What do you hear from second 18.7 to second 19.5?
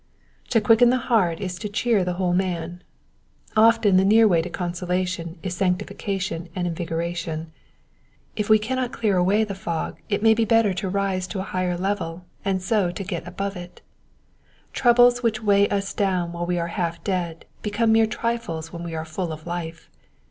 when we are full of